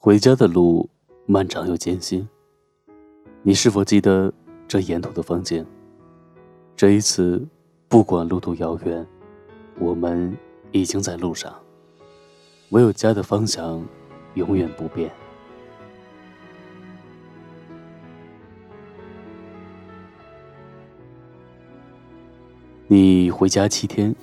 [0.00, 0.88] 回家的路
[1.26, 2.26] 漫长又艰辛，
[3.42, 4.32] 你是否记得
[4.68, 5.66] 这沿途的风景？
[6.76, 7.44] 这一次，
[7.88, 9.04] 不管路途遥远，
[9.80, 10.32] 我们
[10.70, 11.52] 已经在路上。
[12.68, 13.84] 唯有家的方向
[14.34, 15.10] 永远不变。
[22.86, 24.14] 你回家七天，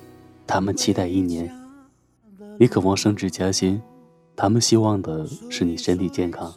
[0.46, 1.46] 他们期待一年；
[2.58, 3.78] 你渴望升职加薪，
[4.36, 6.54] 他们希望的是你身体健康。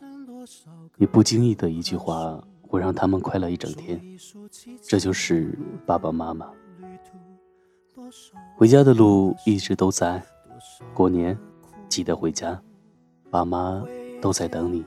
[0.98, 4.02] 你不经意的一句话，会让他们快乐一整天。
[4.84, 6.45] 这就是爸爸妈妈。
[8.57, 10.21] 回家的路一直都在，
[10.94, 11.38] 过年
[11.88, 12.59] 记得回家，
[13.30, 13.82] 爸妈
[14.21, 14.84] 都在等你。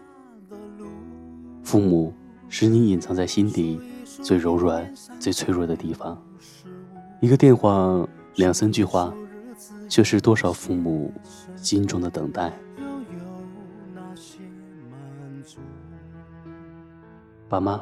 [1.63, 2.13] 父母
[2.51, 6.23] 是你隐藏在心底最柔软、最脆弱的地方。
[7.23, 9.15] 一个电话，两三句话，
[9.89, 11.11] 却是多少父母
[11.57, 12.53] 心中的等待。
[17.53, 17.79] 爸妈，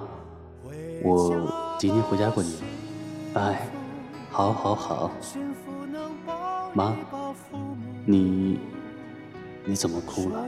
[1.00, 2.52] 我今天回家过年。
[3.34, 3.68] 哎，
[4.28, 5.12] 好，好，好。
[6.74, 6.92] 妈，
[8.04, 8.58] 你
[9.64, 10.44] 你怎么哭了？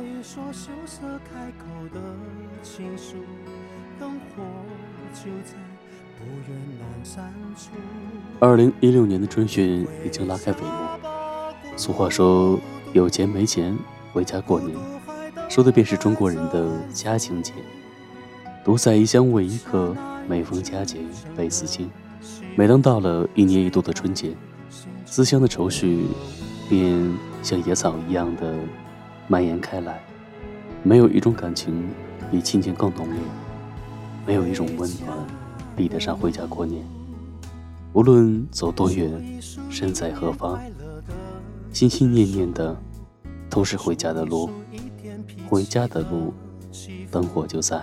[8.41, 11.77] 二零一六年的春训已经拉开帷幕。
[11.77, 12.59] 俗话说
[12.93, 13.79] ：“有钱没钱
[14.13, 14.77] 回家过年”，
[15.49, 17.53] 说的便是中国人的家情节。
[18.65, 19.93] 独在异乡为异客，
[20.29, 21.01] 每逢佳节
[21.37, 21.91] 倍思亲。
[22.55, 24.37] 每当到了一年一度的春节，
[25.05, 26.07] 思乡的愁绪
[26.69, 28.55] 便像野草一样的
[29.27, 30.01] 蔓延开来。
[30.85, 31.91] 没有一种感情
[32.31, 33.19] 比亲情更浓烈，
[34.27, 35.19] 没有一种温暖。
[35.75, 36.87] 比得上回家过年。
[37.95, 40.61] 无论走多远，身在何方，
[41.73, 42.77] 心心念念的
[43.51, 44.51] 都是回家的路。
[45.49, 46.33] 回家的路，
[47.11, 47.81] 灯火就在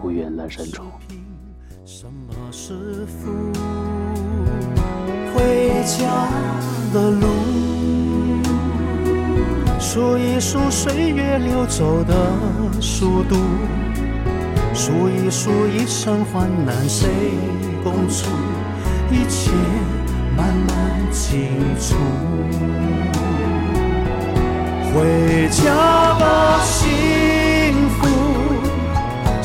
[0.00, 0.82] 不远阑珊处。
[5.34, 6.28] 回家
[6.92, 7.26] 的路，
[9.80, 12.14] 数一数岁月流走的
[12.80, 13.36] 速度。
[14.72, 17.08] 数一数一生患难谁
[17.84, 18.28] 共处，
[19.10, 19.52] 一切
[20.36, 21.94] 慢慢清楚。
[24.92, 25.74] 回家
[26.18, 27.23] 吧，幸福，